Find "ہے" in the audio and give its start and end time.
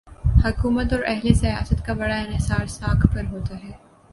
3.63-3.71